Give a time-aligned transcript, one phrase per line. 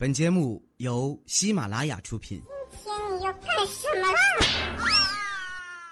[0.00, 2.40] 本节目由喜马拉雅出品。
[2.84, 4.18] 今天你要干什么啦？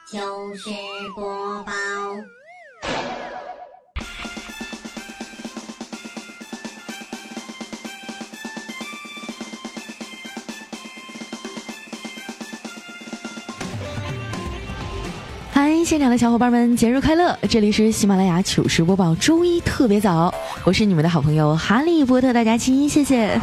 [0.09, 0.71] 糗事
[1.17, 1.73] 播报。
[15.51, 17.37] 嗨，现场的小伙伴们，节日快乐！
[17.51, 20.33] 这里是喜马拉雅糗事播报，周一特别早，
[20.65, 23.41] 我是你们的好朋友哈利波特大家亲，谢谢。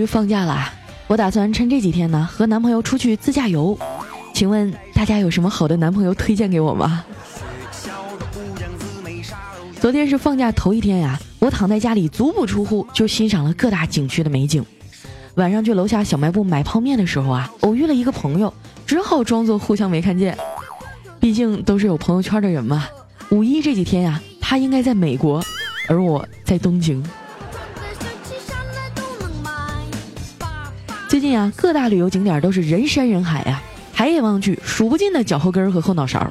[0.00, 0.72] 于放假了，
[1.06, 3.78] 我打算趁这几天呢和男朋友出去自驾游。
[4.32, 7.04] 请问大家有什么好的男朋友推荐给我吗？
[9.78, 14.64] 昨天是放假头一天呀，我躺在家里足不出户就欣赏了各大景区的美景。
[15.34, 18.52] 晚上去楼下小卖部买泡面的时候啊，偶遇了一个朋友，
[18.86, 20.36] 只好装作互相没看见。
[21.18, 22.86] 毕竟都是有朋友圈的人嘛。
[23.30, 25.42] 五一这几天呀，他应该在美国，
[25.88, 27.02] 而我在东京。
[31.10, 33.60] 最近啊，各大旅游景点都是人山人海呀，
[33.92, 36.24] 抬眼望去数不尽的脚后跟和后脑勺。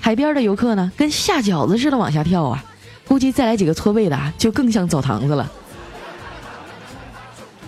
[0.00, 2.64] 海边的游客呢，跟下饺子似的往下跳啊，
[3.06, 5.52] 估计再来几个错位的啊，就更像澡堂子了。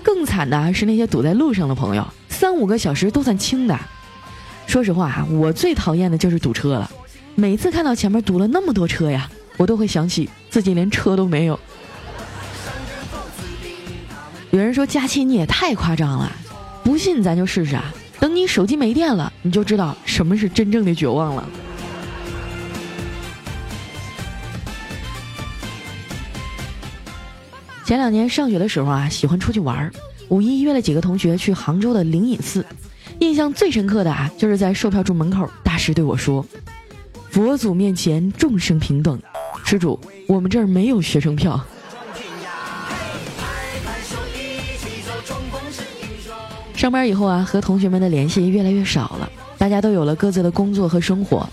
[0.02, 3.78] 更惨的是那些堵在路上的朋友，三五个小时都算轻的。
[4.66, 6.90] 说实话啊，我最讨厌的就是堵车了。
[7.34, 11.60] 每次看到前面堵了那么多车呀，我都会想起自己连车都没有。
[14.58, 16.32] 有人说佳期你也太夸张了，
[16.82, 17.94] 不信咱就试试啊！
[18.18, 21.48] 等你手机没电了，你就知道什么是真正的绝望了。
[27.84, 29.92] 前两年上学的时候啊，喜欢出去玩儿。
[30.28, 32.66] 五一约了几个同学去杭州的灵隐寺，
[33.20, 36.44] 印象最深刻的啊，就是在售票处门口，大师对我说
[37.30, 39.22] ：“佛祖面前众生平等，
[39.64, 41.64] 施主，我们这儿没有学生票。”
[46.78, 51.44] 上班以后啊，和同学们的联系越来越少了，大家都有了各自的工作和生活。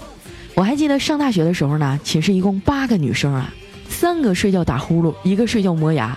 [0.53, 3.51] 我还记得上大学的时候呢，寝室一共八个女生啊。
[3.89, 6.15] 三个睡觉打呼噜，一个睡觉磨牙，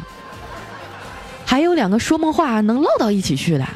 [1.46, 3.66] 还有两个说梦话能唠到一起去的，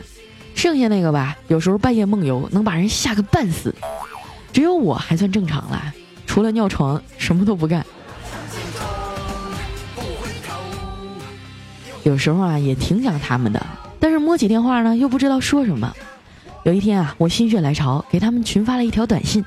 [0.55, 3.75] 剩下那个吧，有时候半夜梦游能把人吓个半死。
[4.53, 5.95] 只有我还算正常了，
[6.27, 7.87] 除了尿床什么都不干。
[12.03, 13.65] 有时候啊也挺想他们的，
[14.03, 15.95] 但是摸起电话呢又不知道说什么。
[16.65, 19.45] 有一天啊，我心血来潮给他们群发了一条短信：“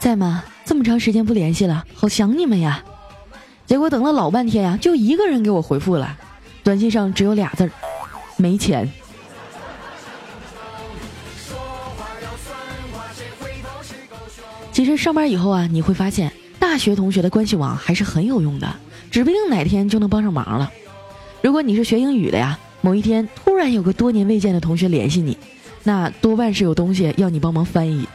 [0.00, 0.42] 在吗？
[0.64, 2.82] 这么长时间不联系了，好想你们呀。”
[3.66, 6.16] 结果等了老半天呀，就一个人给我回复了，
[6.62, 7.70] 短信上只有俩字儿：
[8.38, 8.90] 没钱。
[14.72, 18.76] 其实上班以后啊，你会发现大学同学的关系网还是很有用的，
[19.10, 20.72] 指不定哪天就能帮上忙了。
[21.42, 25.36] 如果你是学英语的呀，某一天突然有个多年未见的同学联系你，
[25.84, 28.06] 那多半是有东西要你帮忙翻译。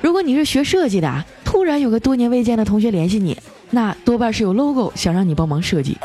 [0.00, 3.38] 如果你是学设计的，突然有个多年未见的同学联系你。
[3.70, 5.96] 那多半是有 logo 想让你帮忙设计。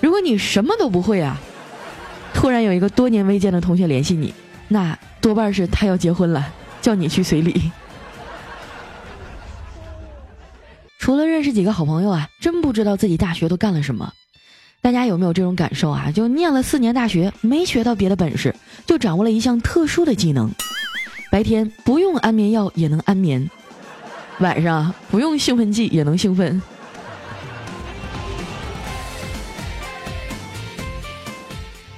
[0.00, 1.38] 如果你什么都不会啊，
[2.34, 4.34] 突然有一个多年未见的同学联系你，
[4.68, 7.70] 那多半是他要结婚了，叫你去随礼。
[10.98, 14.12] 除了认识几个好朋友啊，真不知道自己大学都干了什么。
[14.82, 16.10] 大家有没有这种感受啊？
[16.10, 18.54] 就念了四年大学，没学到别的本事，
[18.86, 20.50] 就掌握了一项特殊的技能：
[21.30, 23.50] 白天不用安眠药也能安眠，
[24.38, 26.60] 晚上不用兴奋剂也能兴奋。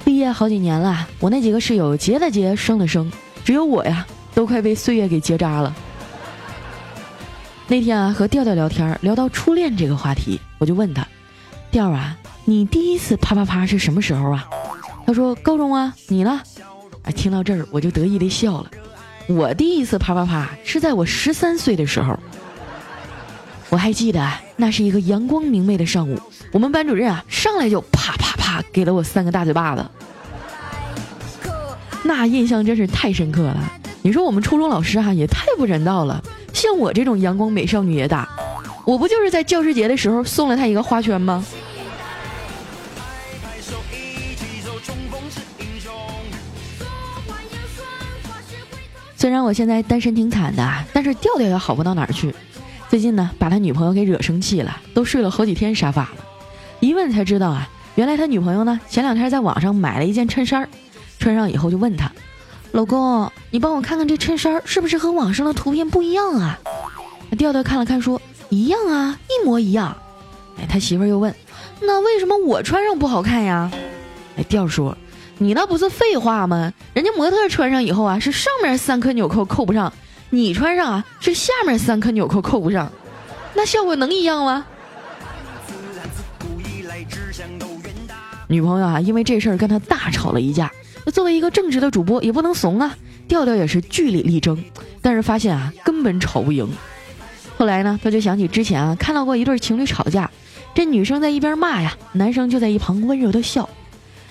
[0.05, 3.11] 毕业好几年了，我那几个室友结的结，生的生，
[3.45, 4.05] 只有我呀，
[4.35, 5.73] 都快被岁月给结扎了。
[7.69, 11.07] 那天啊，和调调聊天，聊到初恋这个话题，我就问他
[11.71, 14.49] ：“调啊，你第一次啪啪啪是什么时候啊？”
[15.07, 16.41] 他说：“高中啊，你呢？”
[17.05, 18.71] 哎，听到这儿我就得意的笑了。
[19.27, 22.17] 我第一次啪啪啪是在我十三岁的时候，
[23.69, 26.17] 我还记得那是一个阳光明媚的上午，
[26.53, 29.85] 我们班主任啊上来就啪啪啪给了我三个大嘴巴子。
[32.05, 33.73] 那印象真是太深刻了。
[34.03, 36.23] 你说我们初中老师哈也太不人道了，
[36.53, 38.29] 像我这种阳光美少女也打，
[38.85, 41.45] 我不就是在教师节的时候送了他一个花圈吗？
[49.23, 52.35] 虽然我现在单身挺惨的，但是调调也好不到哪儿去。
[52.89, 56.17] 最近呢，把他女朋友给惹生气了，都睡了好几天沙发了。
[56.81, 60.69] 一问才知道啊，原来他女朋友呢前两天在网上买了一件衬衫。
[61.21, 62.11] 穿上以后就问他
[62.73, 66.59] ：“老公，你帮我看看这衬衫是不是和网上的图片不一样啊？”
[67.39, 68.21] 调调看了看说
[68.51, 69.97] ：“一样啊，一模一样。”
[70.59, 71.33] 哎，他媳妇儿又问
[71.79, 73.71] ：“那为什么我穿上不好看呀？
[74.37, 74.99] 哎，调说，
[75.43, 76.73] 你那不是废话吗？
[76.95, 79.93] 人家模特穿上以后啊，是上面三颗纽扣扣不上，
[80.31, 82.93] 你穿上啊是下面三颗纽扣扣不上，
[83.55, 84.65] 那效果能一样吗？
[88.47, 90.71] 女朋友啊，因为这事儿跟他大吵了一架。
[91.13, 92.97] 作为一个正直的主播，也不能怂啊。
[93.27, 94.65] 调调也是据理力争，
[95.01, 96.71] 但是发现啊，根本吵不赢。
[97.59, 100.31] 后来呢，他就想起之前啊，看到过一对情侣吵架，
[100.73, 103.69] 这女生在一边骂呀，男生就在一旁温柔的笑。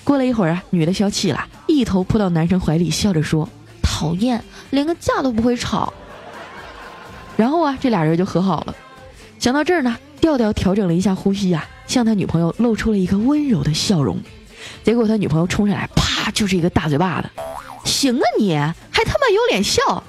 [0.04, 3.48] 过了一会儿啊，女的消气了，一头扑到男生怀里，笑着说
[3.82, 5.94] ：“讨厌，连个架都不会吵。”
[7.38, 8.76] 然后啊，这俩人就和好了。
[9.40, 11.68] 想到这儿呢，调调调整了一下呼吸呀。
[11.88, 14.18] 向他女朋友露出了一个温柔的笑容，
[14.82, 17.30] 结果他女朋友冲上来，啪就是一个大嘴巴子。
[17.84, 20.02] 行啊，你还他妈有脸笑！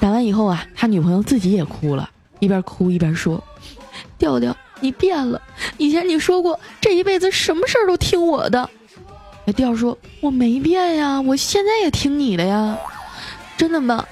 [0.00, 2.10] 打完以后啊，他女朋友自己也哭了，
[2.40, 3.40] 一边哭一边说
[4.18, 5.40] ：“调调，你变了，
[5.78, 8.68] 以前你说过这一辈子什么事儿都听我的。”
[9.46, 12.76] 那调说：“我没变呀，我现在也听你的呀。”
[13.56, 14.04] 真的吗？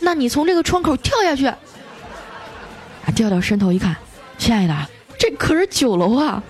[0.00, 1.52] 那你从这个窗口跳下去。
[3.14, 3.96] 调调伸头一看，
[4.36, 4.74] 亲爱的，
[5.18, 6.42] 这可是九楼啊！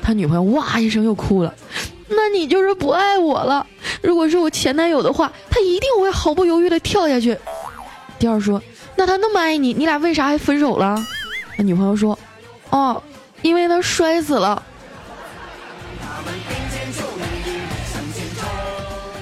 [0.00, 1.54] 他女朋友哇一声又哭了。
[2.08, 3.66] 那你就是不爱我了。
[4.00, 7.36] 如果是我前男友的话，他一定会毫不犹豫的跳下去。
[8.18, 8.62] 调说
[8.96, 10.96] ：“那他那么爱你，你俩为啥还分手了？”
[11.56, 12.18] 他女朋友说
[12.70, 13.02] ：“哦，
[13.42, 14.62] 因为他摔死了。”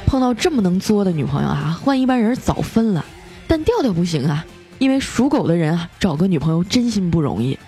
[0.06, 3.04] 碰到这么能作的女朋友啊，换一般人早分了，
[3.48, 4.44] 但调调不行啊。
[4.78, 7.58] 因为属狗的人啊，找个女朋友真心不容易。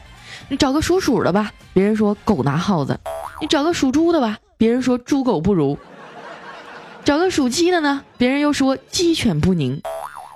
[0.48, 2.94] 你找个属鼠的吧，别人说狗拿耗子；
[3.40, 5.76] 你找个属猪的吧，别人说猪狗不如；
[7.04, 9.80] 找个属鸡的呢，别人又说鸡犬不宁；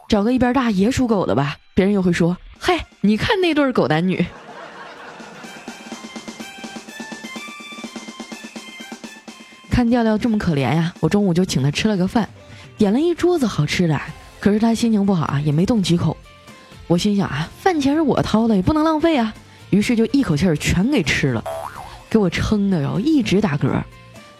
[0.08, 4.26] 找个一边大也属狗的吧，别人又会说：嗨，你看那对狗男女。
[9.80, 12.28] 看调调这么可怜呀，我中午就请他吃了个饭，
[12.76, 13.98] 点了一桌子好吃的，
[14.38, 16.14] 可是他心情不好啊，也没动几口。
[16.86, 19.32] 我心想啊，饭钱是我掏的，也不能浪费啊，
[19.70, 21.42] 于是就一口气儿全给吃了，
[22.10, 23.70] 给我撑的哟，一直打嗝。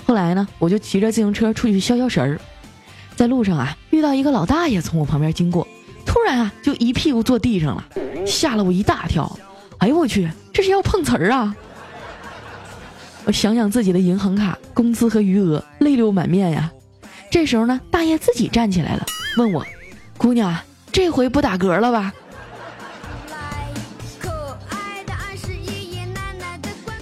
[0.05, 2.39] 后来呢，我就骑着自行车出去消消食儿，
[3.17, 5.67] 在路上啊，遇到一个老大爷从我旁边经过，
[6.05, 7.83] 突然啊，就一屁股坐地上了，
[8.27, 9.39] 吓了我一大跳。
[9.79, 11.57] 哎呦我去，这是要碰瓷儿啊！
[13.25, 16.71] 我想想自己的银行卡、工资和余额，泪流满面呀。
[17.31, 19.07] 这时候呢，大爷自己站起来了，
[19.37, 19.65] 问我
[20.19, 20.57] ：“姑娘，
[20.91, 22.13] 这回不打嗝了吧？”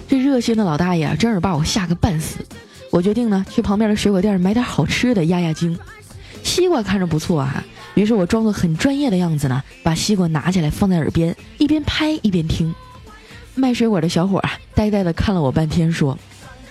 [0.07, 2.45] 这热心的老大爷真是把我吓个半死。
[2.91, 5.77] 我决定呢，去旁边的水果店买点好吃的压压惊。
[6.43, 7.63] 西瓜看着不错啊，
[7.93, 12.73] 于是我装作很专业的样子呢，把西瓜拿起来放在耳边，一边拍一边听。
[13.59, 16.17] 卖水果的小伙啊，呆呆的看了我半天，说：“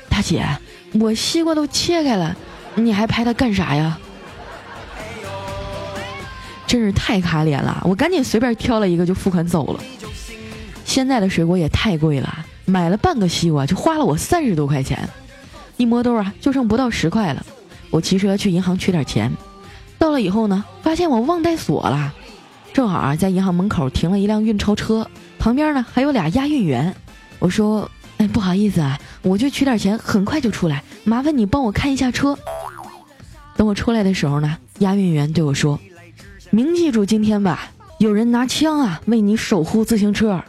[0.08, 0.44] 大姐，
[0.94, 2.34] 我西瓜都切开了，
[2.74, 3.98] 你还拍它干啥呀？”
[6.66, 9.80] 真是太卡脸了，我赶紧随便挑了一个就付款走了。
[10.84, 12.46] 现在的水果也太贵了。
[12.64, 15.08] 买了半个西瓜就花了我三十多块钱，
[15.78, 17.42] 一摸兜啊就剩不到十块了。
[17.88, 19.32] 我骑车去银行取点钱，
[19.98, 22.12] 到了以后呢，发现我忘带锁了。
[22.74, 26.94] 正好啊在银行门口停了一辆运钞车，旁边呢还有俩押运员。
[27.38, 32.36] 我说：“哎，不好意思啊，我就取点钱，很快就出来，麻烦你帮我看一下车。”
[33.56, 35.78] 等我出来的时候呢，押运员对我说
[36.50, 40.42] ：“铭记住今天吧，有人拿枪啊为你守护自行车。”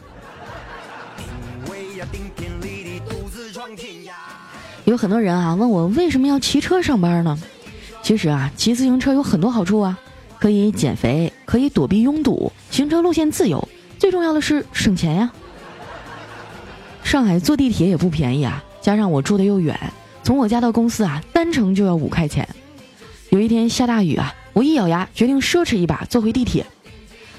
[4.84, 7.38] 有很多人啊问我为什么要骑车上班呢？
[8.02, 9.96] 其实啊，骑自行车有很多好处啊，
[10.40, 13.68] 可以减肥，可以躲避拥堵，行车路线自由，
[14.00, 15.30] 最重要的是省钱呀。
[17.04, 19.78] 上海坐地铁也不便宜啊，加上我住的又远，
[20.22, 22.48] 从我家到公司啊，单程就要五块钱。
[23.28, 26.64] 有一天下大雨啊，我一咬牙决定奢侈一把坐回地铁。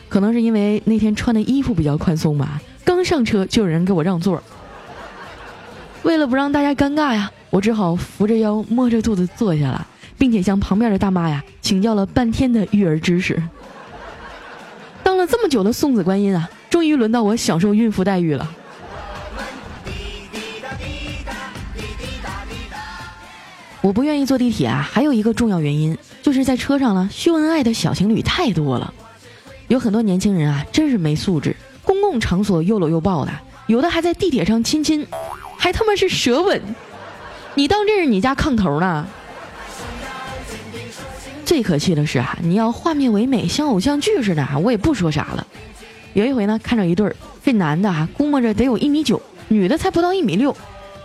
[0.07, 4.43] 可能是因为那天穿的衣服比较宽松吧，刚上车就有人给我让座。
[6.03, 7.31] 为了不让大家尴尬呀。
[7.49, 9.85] 我只好扶着腰，摸着肚子坐下了，
[10.17, 13.41] 并且向旁边的大妈呀请教了半天的育儿知识。
[15.03, 18.49] 当了这么久的送子观音啊，终于轮到我享受孕妇待遇了。
[23.81, 28.93] 我不愿意坐地铁啊，还有一个重要原因，就是在车上呢秀恩爱的小情侣太多了，
[29.69, 33.31] 有很多年轻人啊真是没素质，公共场所又搂又抱的，
[33.65, 35.07] 有的还在地铁上亲亲，
[35.57, 36.61] 还他妈是舌吻。
[37.55, 39.07] 你当这是你家炕头呢？
[41.51, 45.45] 最可气的是啊，你要画面唯美，像偶像剧似的，我也不说啥了。
[46.13, 50.55] 有一回呢，看着一对儿，这男的啊，估摸着得有一米九，女的才不到一米六。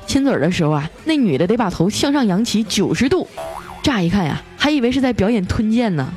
[0.07, 3.27] 亲嘴的时候啊，那女的得把头向上扬起九十度，
[3.83, 6.15] 乍一看呀，还以为是在表演吞剑呢。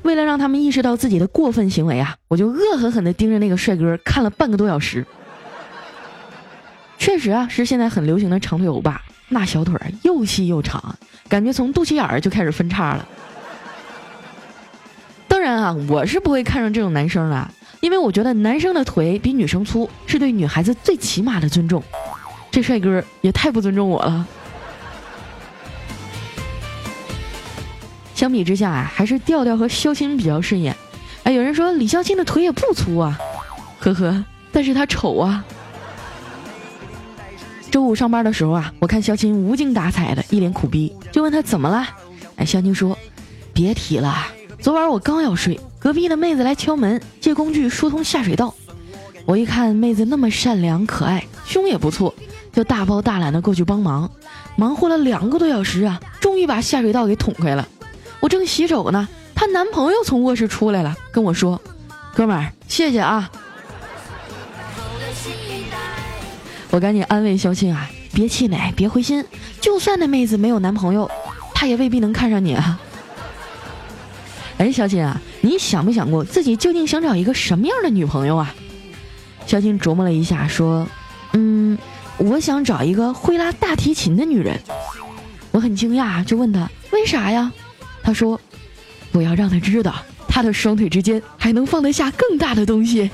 [0.00, 5.04] 为了让他们意识到自己的过分行为啊，我就恶狠狠地盯着那个帅哥看了半个多小时。
[6.96, 10.96] 确实啊，是现在很流行的长腿欧巴，那小腿儿又细又长，
[11.28, 13.06] 感觉从肚脐眼儿就开始分叉了。
[15.26, 21.82] 当然啊，我是不会看上这种男生的，因为我觉得男生的腿比女生粗是对女孩子最起码的尊重。
[22.50, 24.26] 这帅哥也太不尊重我了。
[28.14, 30.74] 相比之下啊，还是调调和肖钦比较顺眼。
[31.24, 33.18] 哎，有人说李肖钦的腿也不粗啊，
[33.80, 35.44] 呵呵，但是他丑啊。
[37.76, 41.86] 周五上班的时候啊，我看肖青无精打采的，一脸苦逼，就问他怎么了。
[42.36, 42.96] 哎，肖青说
[43.52, 44.16] ：“别提了，
[44.58, 48.54] 昨晚我刚要睡，隔壁的妹子来敲门，借工具疏通下水道。
[49.26, 52.14] 我一看妹子那么善良可爱，胸也不错，
[52.50, 54.10] 就大包大揽的过去帮忙，
[54.56, 57.68] 忙活了两个多小时啊，终于把下水道给捅开了。”
[58.20, 61.60] 我正洗手呢，她男朋友从卧室出来了，跟我说
[62.16, 63.30] ：“哥们儿，谢谢啊。”
[66.76, 69.24] 我赶紧安慰肖庆啊，别气馁，别灰心，
[69.62, 71.10] 就算那妹子没有男朋友，
[71.54, 72.78] 她也未必能看上你啊。
[74.58, 78.54] 哎，小庆啊，你想没想过自己究竟想找一个什么样的女朋友啊？
[79.46, 80.86] 小庆琢磨了一下，说
[81.32, 81.78] ：“嗯，
[82.18, 84.60] 我想找一个会拉大提琴的女人。”
[85.52, 87.50] 我很惊讶，就问他为啥呀？
[88.02, 88.38] 他说
[89.12, 89.94] ：“我要让他知道，
[90.28, 93.10] 他的双腿之间还能放得下更大的东西。”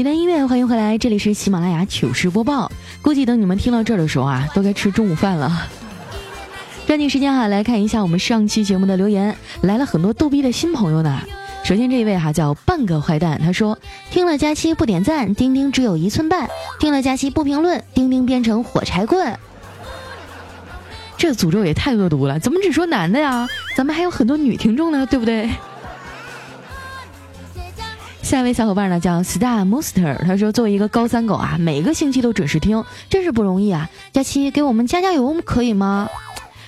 [0.00, 2.72] 一段音乐，欢迎回来，这里是喜马拉雅糗事播报。
[3.02, 5.68] 估计等你们听到这儿的时候啊，都该吃中午饭了。
[6.88, 11.20] 抓紧时间哈，来看一下我们上期节目的留言，来了很多逗逼的新朋友呢。
[11.64, 13.78] 首先这一位哈叫半个坏蛋，他说
[14.10, 16.46] 听了佳期不点赞，钉钉只有一寸半；
[16.78, 19.38] 听了佳期不评论，钉钉变成火柴棍。
[21.18, 23.46] 这诅咒也太恶毒了，怎么只说男的呀？
[23.76, 25.50] 咱们还有很多女听众呢，对不对？
[28.30, 33.90] 下一位小伙伴呢叫 Star Monster，他说作为一个高三狗啊，每个星期都准时听，真是不容易啊！
[34.12, 36.08] 佳期给我们加加油可以吗？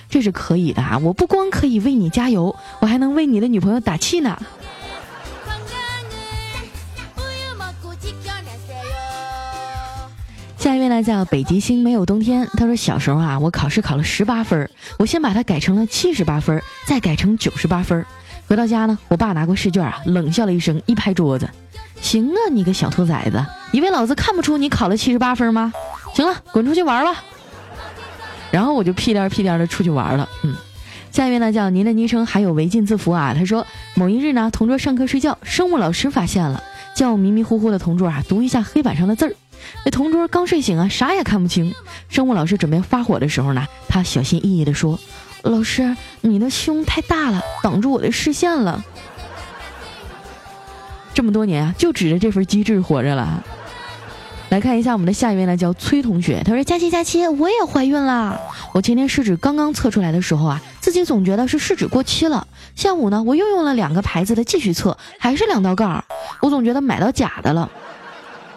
[0.09, 0.97] 这是可以的啊！
[1.01, 4.37] 我不光可以为你加油，我还能为你的女朋友打气呢。
[10.57, 12.45] 下一位呢叫北极星没有冬天。
[12.57, 18.05] 他说小时候啊，我考试考了十八分，我先把它改成了七十八分，再改成九十八分。
[18.47, 21.49] 回到家呢，我爸拿过试卷啊，冷笑了一声，一拍桌子
[22.01, 25.73] ：“行啊，你个小兔崽子，以为老子看不出你考了七十八分吗？
[26.13, 27.23] 行了，滚出去玩吧。”
[28.51, 30.29] 然后我就屁颠屁颠的出去玩了。
[30.43, 30.55] 嗯，
[31.11, 33.33] 下一位呢叫您的昵称还有违禁字符啊。
[33.35, 36.61] 他说某一日呢，同桌上课睡觉，生物老师发现了，
[36.93, 39.33] 叫我迷迷糊糊的同桌啊读一下黑板上的字儿。
[39.85, 41.73] 那同桌刚睡醒啊，啥也看不清。
[42.09, 44.99] 生物老师准备发火的时候呢，他小心翼翼地说
[45.43, 48.83] ：“老师，你的胸太大了，挡住我的视线了。”
[51.13, 53.43] 这么多年啊，就指着这份机智活着了。
[54.49, 56.41] 来看一下我们的下一位呢，叫崔同学。
[56.45, 58.39] 他说：“佳期佳期，我也怀孕啦！
[58.73, 62.47] 我前天试纸刚刚测出来的时候啊，自己总觉得是试纸过期了。
[62.75, 66.03] 下午呢，我又用了两个牌子的继续测，还是两道杠。
[66.39, 67.69] 我总觉得买到假的了。”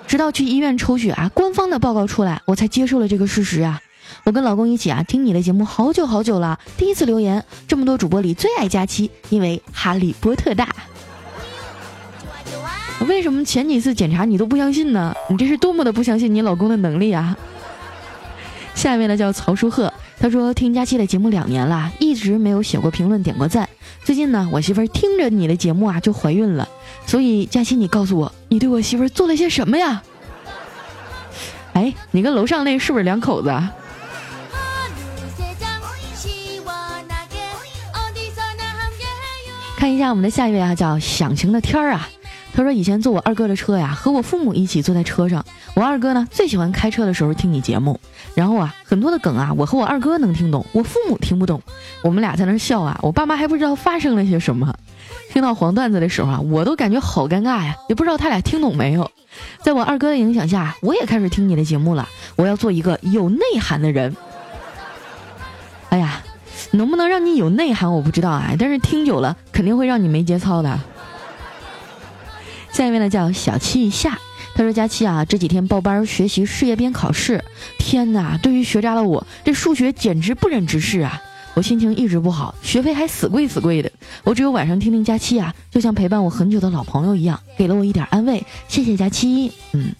[0.07, 3.81] 直到去医院抽血啊，官方的报告出来，我才接受了这个事实啊。
[4.25, 10.69] 我跟老公一起啊，听你的节目好久好久了，第一次留言，这么多主播里最爱佳期，因为哈利波特大。
[13.07, 15.15] 为什么前几次检查你都不相信呢？
[15.29, 17.37] 你这是多么的不相信你老公的能力啊！
[18.75, 23.69] 下面呢叫曹书鹤，他说听佳期的节目两年了，一直没有写过评论点过赞。
[24.03, 26.69] 最近呢，我媳妇儿听着你的节目啊就怀孕了，
[27.07, 30.03] 所以佳期你告诉我，你对我媳妇儿做了些什么呀？
[31.75, 33.51] 哎，你跟楼上那是不是两口子？
[33.51, 33.73] 啊？
[39.77, 42.09] 看一下我们的下一位啊，叫想晴的天儿啊。
[42.55, 45.45] 他说：“以前坐我二哥的车呀，和我父母一起坐在车上。
[45.75, 48.01] 我二哥呢，最喜欢开车的时候听你节目。
[48.35, 51.61] 然后啊，很多的梗啊，我和我二哥能听懂，我父母听不懂。
[52.01, 54.75] 我们俩在那笑啊，我爸妈还不知道发生了些什么。
[55.31, 59.11] 听到黄段子的时候啊，我都感觉好尴尬呀，也不知道他俩听懂没有。
[59.63, 62.09] 在我二哥的影响下，我也开始听你的节目了。
[62.37, 64.17] 我要做一个有内涵的人。
[65.91, 66.23] 哎呀，
[66.73, 70.81] 能不能让你有内涵我不知道啊，但是听久了肯定会让你没节操的。”
[72.73, 74.19] 下一位呢叫小七夏，
[74.55, 77.43] 他说佳期啊这几天报班学习事业编考试，
[77.79, 81.23] 天哪，对于学渣的我，这数学简直不忍直视啊！
[81.55, 83.91] 我心情一直不好，学费还死贵死贵的，
[84.25, 89.51] 我只有晚上听听佳期啊，就像陪伴我很久的老朋友一样，给了我一点安慰，谢谢佳期。
[89.73, 89.95] 嗯，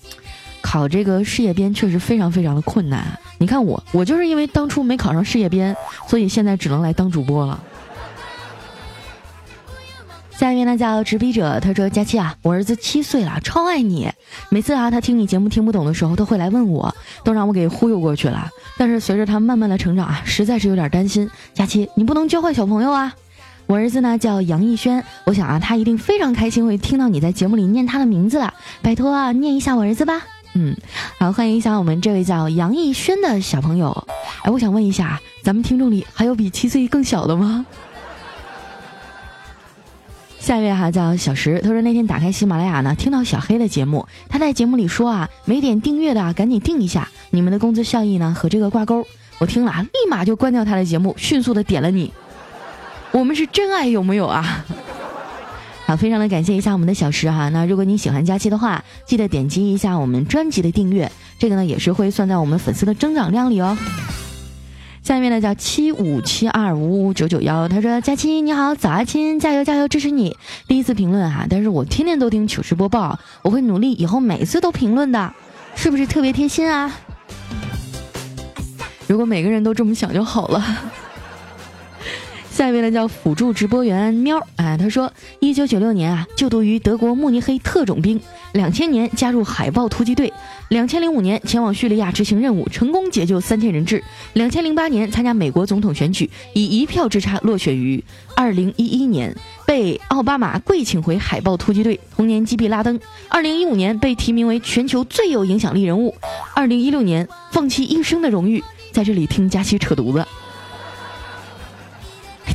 [0.61, 5.77] 考这个事业编确实非常非常的困难，你看我，我就是因为当初没考上事业编，
[6.09, 7.63] 所以现在只能来当主播了。
[10.31, 14.13] 下一位呢叫执笔者，他说：“佳期啊，我儿子七岁了，超爱你。
[14.51, 18.51] 每次啊，他听你节目听不懂的时候，都会来问我，都让我给忽悠过去了。
[18.77, 21.31] 但是随着他慢慢的成长啊，实在是有点担心。
[21.55, 23.15] 佳期，你不能教坏小朋友啊。
[23.65, 28.53] 我儿子呢叫杨逸轩，我想啊，他一定非常开心会听到你在节目里念他的名字了。
[28.83, 30.23] 拜托啊，念一下我儿子吧。
[30.59, 30.75] 嗯，
[31.19, 34.07] 好，欢迎一下我们这位叫杨逸轩的小朋友。
[34.43, 37.67] 哎，我想问一下，咱们听众里还有比七岁更小的吗？”
[40.41, 49.07] 下一位哈叫小石，他说那天打开喜马拉雅呢，听到小黑的节目，他在节目里说啊，没点订阅的赶紧订一下，你们的工资效益呢和这个挂钩。
[49.37, 52.11] 我听了啊，立马就关掉他的节目，迅速的点了你。
[53.13, 54.65] 我们是真爱有没有啊？
[55.87, 57.49] 好，非常的感谢一下我们的小石哈。
[57.51, 63.79] 那如果你喜欢佳期的话，记得点击一下我们专辑的订阅，这个呢也是会算在我们粉丝的增长量里哦。
[65.05, 70.37] 下面呢叫七五七二五五九九幺，他说：“佳期你好，早啊亲，加油加油，支持你。
[70.67, 75.33] 第一次评论哈，但是我天天都听糗事播报，我会努力，以后每次都评论的，
[75.77, 76.93] 是不是特别贴心啊？
[79.07, 80.65] 如果每个人都这么想就好了。”
[82.57, 88.19] 下一位呢叫辅助直播员喵，哎，他说，一九九六年啊就读于德国慕尼黑特种兵，
[88.55, 90.33] 两千年加入海豹突击队，
[90.71, 98.03] 两千零五年前往叙利亚执行任务，成功解救三千人质，两千零八年参加美国总统选举，以一票之差落选于
[98.35, 99.37] 二零一一年
[99.67, 102.99] 被奥巴马跪请回海豹突击队，同年击毙拉登，
[103.29, 106.15] 二零一五年被提名为全球最有影响力人物，
[106.55, 110.27] 二零一六年放弃一生的荣誉，在这里听佳期扯犊子。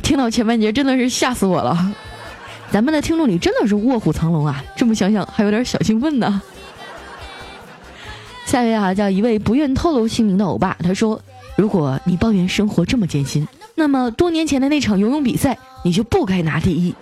[0.02, 1.94] 听到前半截真的是吓死我了，
[2.70, 4.62] 咱们的听众里真的是卧虎藏龙啊！
[4.76, 6.42] 这么想想还有点小兴奋呢。
[8.44, 11.18] 下一位啊，叫一位不愿透露姓名的欧巴，他说
[11.56, 16.94] ：“如果你抱怨生活这么艰辛，那么多年前的那场游泳比赛你就不该拿第一。”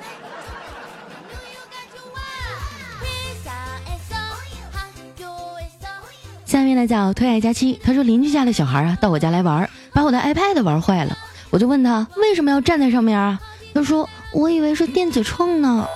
[6.45, 11.17] 下面呢叫推爱佳期，他说邻居家的小孩啊到我家来玩，把我的 iPad 玩坏了。
[11.51, 13.39] 我就问他为什么要站在上面啊？
[13.75, 15.87] 他说我以为是电子秤呢，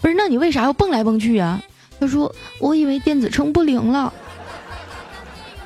[0.00, 0.14] 不是？
[0.14, 1.60] 那你为啥要蹦来蹦去啊？
[1.98, 4.12] 他说我以为电子秤不灵了。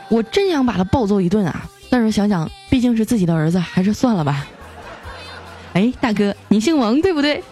[0.08, 4.46] 我真想把他暴揍一顿啊，但是想想毕竟是自己的儿子，还是算了吧。
[5.72, 7.42] 哎，大哥，你姓王对不对？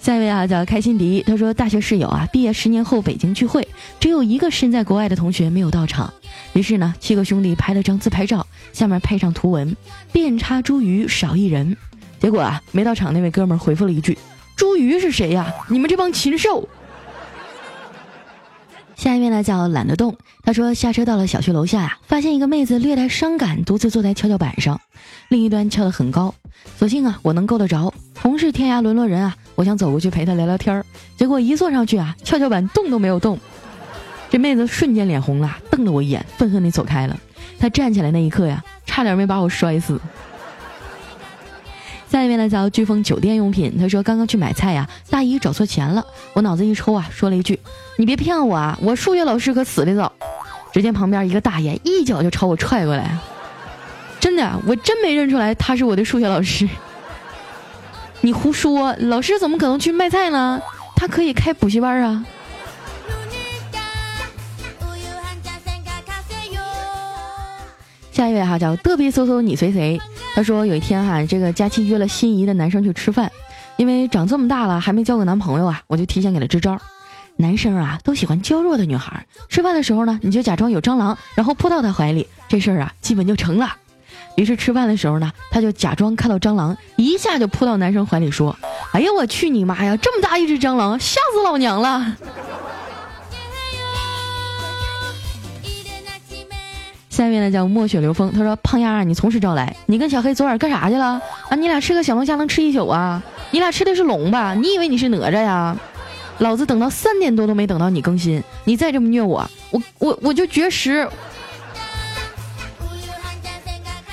[0.00, 3.68] 下一位啊，叫开心迪，他说大学室友啊，毕业十年后北京聚会，
[4.00, 6.10] 只有一个身在国外的同学没有到场。
[6.54, 9.76] 于是呢，七个兄弟拍了张自拍照，下面配上图文
[10.10, 11.76] “遍插茱萸少一人”。
[12.18, 14.16] 结果啊，没到场那位哥们回复了一句
[14.56, 15.52] ：“茱萸是谁呀？
[15.68, 16.66] 你们这帮禽兽！”
[18.96, 24.80] 下一位呢叫懒得动，他说下车到了小区楼下呀，发现一个妹子略带伤感，独自坐在跷跷板上，
[25.28, 26.34] 另一端翘得很高。
[26.78, 27.92] 所幸啊，我能够得着。
[28.14, 30.82] 同是天涯沦落人啊，我想走过去陪她聊聊天儿，
[31.18, 33.38] 结果一坐上去啊，跷跷板动都没有动。
[34.30, 37.14] 这妹子瞬间脸红了，瞪了我一眼，愤恨地走开了。
[37.58, 40.00] 她站起来那一刻呀，差点没把我摔死。
[42.08, 47.60] 下一位呢叫飓风酒店用品，他说刚刚去买菜呀，大姨找错钱了，我脑子一抽啊，说了一句
[47.98, 50.10] ：“你别骗我啊，我数学老师可死得早。”
[50.72, 53.14] 只见旁边一个大爷一脚就朝我踹过来，
[54.20, 56.66] 真的，我真没认出来他是我的数学老师。
[58.22, 60.60] 你胡说，老师怎么可能去卖菜呢？
[60.94, 62.24] 他可以开补习班啊。
[68.12, 69.98] 下一位哈叫嘚比嗖嗖你随谁？
[70.34, 73.32] 他说有一天哈，这个佳期约了心仪的男生去吃饭，
[73.76, 76.78] 因为长这么大了还没交过男朋友啊，我就提前给他支招。
[77.36, 83.74] 男生啊都喜欢娇弱的女孩，吃饭的时候呢，你就假装有蟑螂，然后扑到他怀里，这事儿啊基本就成了。
[84.36, 88.56] 于是吃饭的时候呢，他就假装看到蟑螂，一下就扑到男生怀里说
[88.92, 92.16] ：“哎呀我去你妈呀，这么大一只蟑螂，吓死老娘了！”
[97.10, 101.20] 下面呢叫墨雪流风，他说：“胖丫啊，你从实招来，你跟小黑昨晚干啥去了？
[101.50, 103.22] 啊，你俩吃个小龙虾能吃一宿啊？
[103.50, 104.54] 你俩吃的是龙吧？
[104.54, 105.76] 你以为你是哪吒呀？
[106.38, 111.06] 老子等到三点多都没等到你更新，你再这么虐我，我我我就绝食。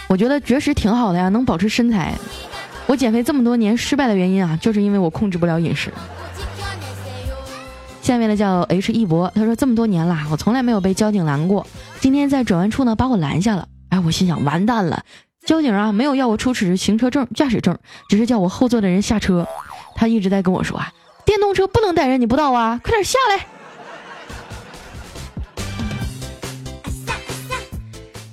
[0.08, 2.14] 我觉得绝食挺好的呀，能保持身材。
[2.86, 5.92] 我减肥这么多年失败的原因啊，就是因为我控制不了饮食。”
[8.02, 11.68] 下面的叫 H 一博，他说这么多年了，我从来没有被交警拦过，
[12.00, 13.68] 今天在转弯处呢把我拦下了。
[13.90, 15.04] 哎，我心想完蛋了，
[15.46, 19.46] 交警啊没有要我出示行车证、驾驶证，只是叫我后座的人下车。
[19.94, 20.90] 他一直在跟我说啊，
[21.26, 22.80] 电动车不能带人，你不知道啊？
[22.82, 23.46] 快点下来。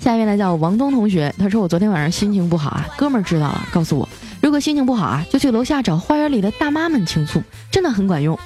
[0.05, 4.07] 下一位呢叫王东同学，他说我昨天晚上心情不好啊，哥们儿知道了，告诉我
[4.43, 8.39] 如果心情不好啊，就去楼下找花园里的大妈们倾诉，真的很管用。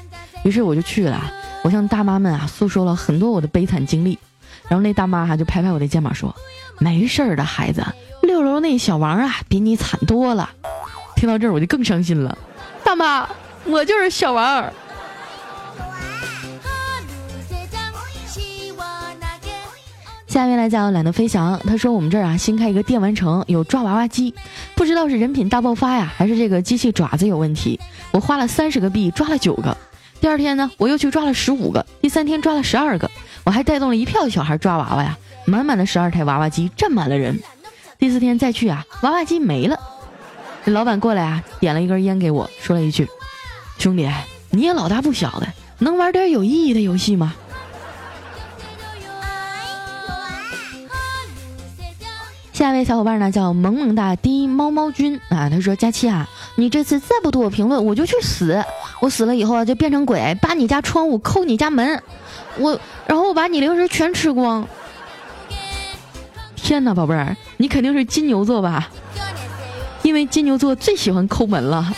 [0.44, 1.21] 于是我就去了，
[1.64, 4.16] 我向大妈们啊诉说了很多我的悲惨经历，
[4.68, 6.33] 然后那大妈哈就拍拍我的肩膀说
[6.79, 7.85] ：“没事儿的孩子，
[8.23, 10.49] 六楼那小王啊比你惨多了。”
[11.16, 12.38] 听到这儿我就更伤心了，
[12.85, 13.29] 大妈，
[13.64, 14.64] 我就是小王。
[20.29, 24.35] 下面来讲懒得飞翔，他说我们这儿啊新开一个电玩城，有抓娃娃机，
[24.75, 27.81] 不知道是人品大爆发呀，还是这个机器爪子有问题。
[28.11, 29.75] 我花了三十个币抓了九个。
[30.21, 33.11] 第二天呢，我又去抓了十五个，第三天抓了十二个，
[33.43, 37.41] 我还带动了一票小孩抓娃娃呀，满满的十二台娃娃机站满了人。
[37.99, 39.81] 第四天再去啊，娃娃机没了。
[40.62, 43.09] 这老板过来啊，点了一根烟给我，说了一句
[43.79, 44.07] ：“兄弟，
[44.51, 47.35] 你也老大不小的，能玩点有意义的游戏吗？”
[52.59, 58.64] 下一位小伙伴呢叫萌萌哒滴猫猫君啊，他说：“佳期啊，你这次再不读我评论，我就去死。
[58.99, 62.03] 我死了以后啊，就变成鬼，扒你家窗户，抠你家门，
[62.59, 64.66] 我然后我把你零食全吃光。
[66.57, 68.88] 天哪，宝贝儿，你肯定是金牛座吧？
[70.03, 71.94] 因为金牛座最喜欢抠门了。”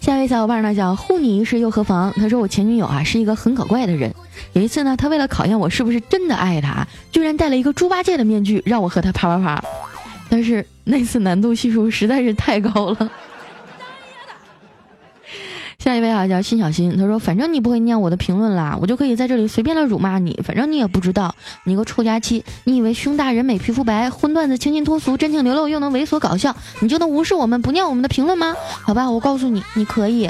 [0.00, 2.12] 下一位小伙伴呢叫护你一世又何妨？
[2.14, 4.14] 他说我前女友啊是一个很搞怪的人。
[4.52, 9.64] 有一次呢，他为了考验我是不是真的爱他，居然戴了一个猪八戒的面具，让我和他啪啪啪。
[10.28, 13.10] 但是那次难度系数实在是太高了。
[15.78, 21.34] 下一位啊叫辛小新，他说反正你不会念我的评论啦，我就可以在这里随便的辱骂你，反正你也不知道，
[21.64, 28.54] 你个臭佳期，你以为胸大人美皮肤白，荤段子清新脱俗，真情流露又能猥琐搞笑，你就能无视我们不念我们的评论吗？
[28.82, 30.28] 好吧，我告诉你，你可以。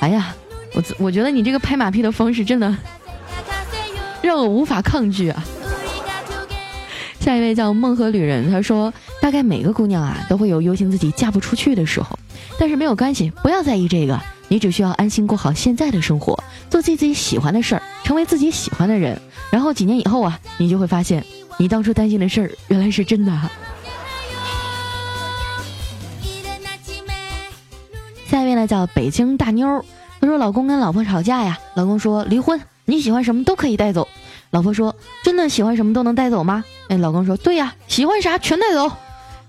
[0.00, 0.34] 哎呀，
[0.76, 2.76] 我我觉得你这个拍马屁的方式真的
[4.22, 5.44] 让我无法抗拒啊。
[7.18, 12.16] 下一位叫梦河旅人，他说大概每个姑娘啊都会有忧心自己嫁不出去的时候。
[12.58, 16.38] 但是没有关系，不要在意这个，你只需要安心过好现在的生活，
[16.70, 19.20] 做自己自己喜欢的事儿，成为自己喜欢的人。
[19.50, 21.24] 然后几年以后啊，你就会发现，
[21.58, 23.32] 你当初担心的事儿原来是真的。
[28.28, 29.84] 下一位呢叫北京大妞，
[30.20, 34.08] 她说老公跟老婆吵架呀，老公说离婚，你喜欢什么都可以带走。
[34.50, 36.64] 老婆说真的喜欢什么都能带走吗？
[36.88, 38.90] 哎，老公说对呀，喜欢啥全带走。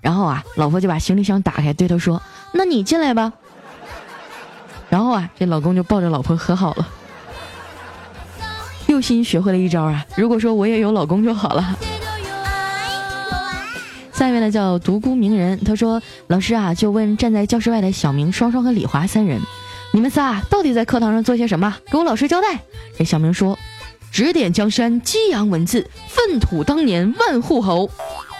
[0.01, 2.21] 然后啊，老婆就把行李箱打开，对他说。
[2.51, 3.33] 那你进来吧。
[4.89, 6.87] 然后啊，这老公就抱着老婆和好了，
[8.87, 10.05] 又新学会了一招啊。
[10.15, 11.77] 如果说我也有老公就好了。
[14.13, 19.39] 下面呢叫独孤鸣人，他说：“老师啊，就问站在教室外的小明、双双和李华三人，
[19.97, 21.75] 你们仨到底在课堂上做些什么？
[21.91, 22.59] 给我老师交代。”
[22.95, 23.57] 这小明说
[24.13, 27.89] ：“指点江山，激扬文字，粪土当年万户侯。”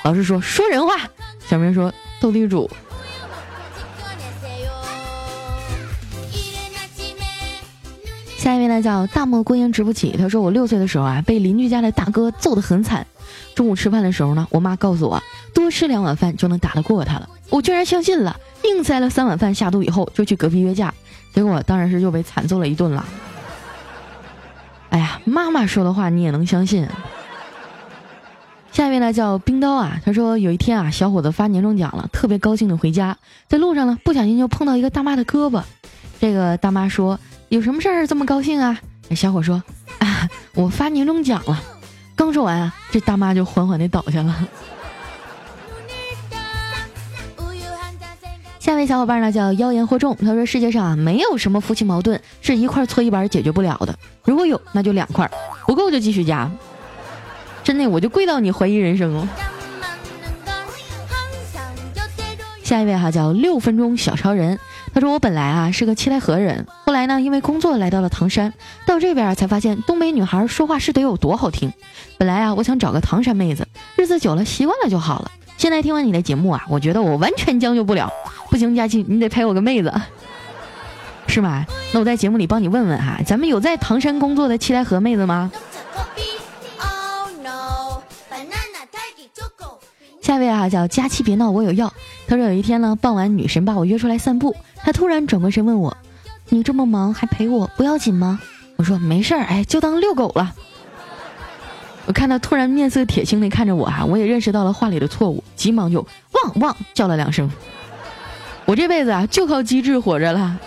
[0.06, 1.10] 老师说：“说人话。”
[1.50, 1.92] 小明说
[2.22, 2.70] ：“斗地主。”
[8.38, 13.08] 下一位呢叫大漠孤烟直不起，他说我六岁的时候啊，被邻居家的大哥揍得很惨。
[13.56, 15.24] 中午吃饭的时候呢，我妈告诉我
[15.56, 20.94] 多吃两碗饭就能打得过他了，我居然相信了，硬塞了三碗饭下肚以后就去隔壁约架，
[21.34, 23.06] 结果当然是又被惨揍了一顿了。
[24.90, 26.88] 哎呀，妈妈说的话你也能相信？
[28.72, 35.64] 下一位呢叫冰刀啊，他说有一天啊，小伙子发年终奖了，特别高兴的回家，在路上呢不小心就碰到一个大妈的胳膊，
[36.20, 37.20] 这个大妈说。
[37.50, 38.78] 有什么事儿这么高兴啊？
[39.16, 39.64] 小伙说
[40.00, 41.64] ：“啊，我发年终奖了。”
[42.14, 44.36] 刚说完啊，这大妈就缓缓的倒下了。
[48.68, 55.32] 下位小伙伴呢叫妖言惑众，他说：“世界上啊没有什么夫妻矛盾是一块搓衣板解决不了的，如果有那就两块，
[55.66, 56.52] 不够就继续加。”
[57.64, 59.26] 真的，我就跪到你怀疑人生了。
[62.62, 64.60] 下一位哈叫六分钟小超人。
[64.94, 68.54] 他说：“我本来啊是个七台河人，后来呢因为工作来到了唐山，
[68.86, 71.72] 到这边才发现东北女孩说话是得有多好听。
[72.18, 75.32] 本来啊我想找个唐山妹子，日子久了习惯了就好了。
[75.58, 78.12] 现在听完你的节目啊，我觉得我完全将就不了。
[78.50, 79.92] 不行，佳琪，你得陪我个妹子，
[81.28, 81.66] 是吗？
[81.92, 85.52] 那我在节目里帮你问问哈，咱们有在唐山工作的七台河妹子吗？”
[90.22, 91.94] 下一位啊叫佳期别闹我有药，
[92.28, 95.96] 他说有一天呢傍晚女神把我约出来散步，他突然转过身问我，
[96.50, 98.40] 你这么忙还陪我不要紧吗？
[98.76, 100.54] 我说没事儿，哎就当遛狗了。
[102.06, 107.50] 我看他突然面色铁青的看着我啊，我也认识到了话里的错误，急忙就汪汪叫了两声。
[108.64, 110.58] 我这辈子啊就靠机智活着了。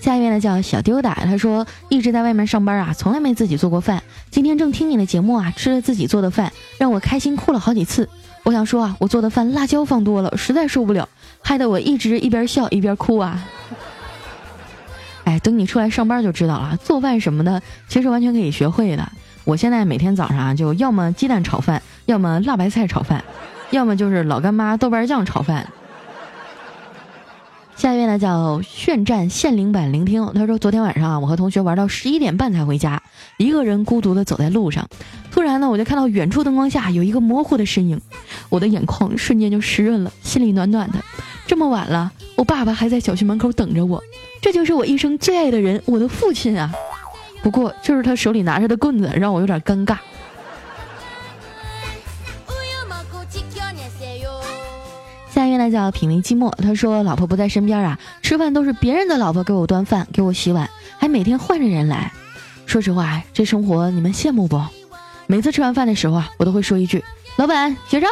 [0.00, 4.00] 下一位呢叫小丢胆，他说一直在外面上班啊，从来没自己做过饭。
[4.30, 8.08] 今天正听你的节目啊，吃了自己做的饭，让我开心哭了好几次。
[8.44, 11.08] 我想说啊，我做的饭辣椒放多了，实在受不了，
[11.42, 13.48] 害得我一直一边笑一边哭啊。
[15.24, 19.10] 哎，等你出来上班就知道了，做饭什么的其实完全可以学会的。
[19.46, 23.24] 我现在每天早上就要么鸡蛋炒饭，要么辣白菜炒饭，
[23.70, 25.68] 要么就是老干妈豆瓣酱炒饭。
[27.76, 33.00] 下一位呢叫炫战限灵版聆听，他说昨天晚上啊，我和同学玩到十一点半才回家，
[33.36, 34.88] 一个人孤独的走在路上，
[35.30, 38.00] 突然呢我就看到远处灯光下有一个模糊的身影，
[38.48, 40.98] 我的眼眶瞬间就湿润了，心里暖暖的。
[41.46, 44.02] 这么晚了，我爸爸还在小区门口等着我，
[44.42, 46.72] 这就是我一生最爱的人，我的父亲啊。
[47.46, 49.98] 不过就是他手里拿着的棍子让我有点尴尬。
[55.30, 62.12] 下一位呢叫品味寂寞，他说老婆不在身边啊，吃饭都是别人的老婆给我端饭，给我洗碗，还每天换着人来。
[62.66, 64.60] 说实话，这生活你们羡慕不？
[65.28, 67.04] 每次吃完饭的时候啊，我都会说一句
[67.38, 68.10] ：“老板结账。”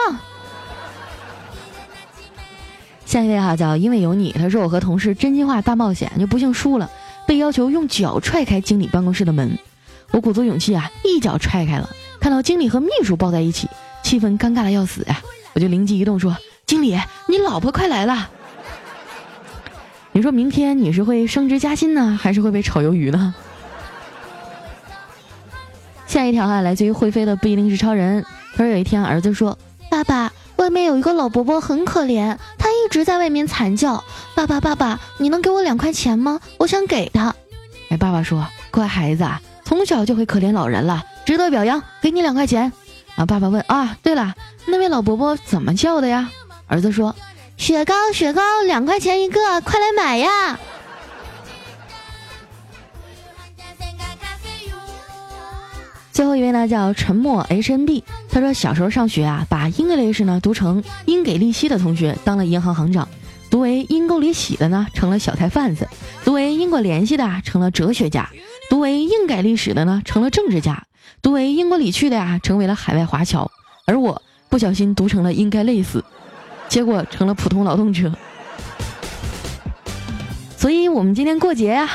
[3.04, 6.88] 下一位哈叫因为有你，他说我和同事真心话大冒险就不幸输了，
[7.26, 9.58] 被要求用脚踹开经理办公室的门，
[10.10, 11.88] 我鼓足勇气啊，一脚踹开了，
[12.20, 13.68] 看到经理和秘书抱在一起，
[14.02, 15.20] 气氛尴尬的要死呀，
[15.54, 16.36] 我就灵机一动说。
[16.66, 18.30] 经理，你老婆快来了。
[20.12, 23.34] 你说明天你是会升职加薪呢，还是会被炒鱿鱼呢？
[26.06, 28.24] 下一条啊，来自于会飞的不一定是超人。
[28.56, 29.58] 他说有一天儿子说
[29.90, 34.04] ：“爸爸，外面有一个老伯伯很可怜，他一直在外面惨叫。
[34.34, 36.40] 爸爸，爸爸，你能给我两块钱吗？
[36.58, 37.34] 我想给他。”
[37.90, 39.26] 哎，爸爸说：“乖孩子，
[39.64, 42.72] 从小就会可怜老人了，值得表扬，给你两块钱。”
[43.16, 44.34] 啊，爸爸问：“啊，对了，
[44.66, 46.30] 那位老伯伯怎么叫的呀？”
[46.66, 47.14] 儿子说
[47.56, 50.58] ：“雪糕，雪糕，两块钱一个，快来买呀！”
[56.10, 63.08] 最后一位呢叫沉默 H N B，他说小时候上学啊，把 English 呢读成英给利息的同学当了银行行长，
[63.48, 65.88] 读为阴沟里洗的呢成了小菜贩子，
[66.24, 68.28] 读为因果联系的啊成了哲学家，
[68.68, 70.82] 读为硬改历史的呢成了政治家，
[71.22, 73.48] 读为英国里去的呀成为了海外华侨，
[73.86, 76.04] 而我不小心读成了应该累死。
[76.68, 78.12] 结果成了普通劳动者，
[80.56, 81.88] 所以我们今天过节呀，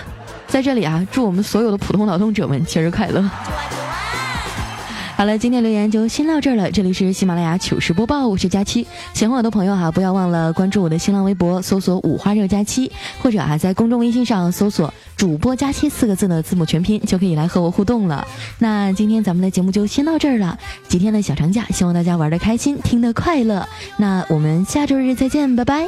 [0.48, 3.30] 在这里啊，祝我们所有的普通劳动者们节日快乐。
[5.20, 6.72] 好了，今天留言就先到这儿了。
[6.72, 8.88] 这里是喜马拉雅糗事播报，我是佳期。
[9.14, 12.90] 喜欢我的朋友哈，不要忘了关注我的新浪微博，搜索“五花肉佳期”，
[13.22, 18.26] 或者啊，在公众微信上搜索“主播佳期”四个字的字母全拼，就可以来和我互动了。
[18.60, 20.58] 那今天咱们的节目就先到这儿了。
[20.88, 23.68] 几天的小长假，希望大家玩的开心，听得快乐。
[23.98, 25.86] 那我们下周日再见，拜拜。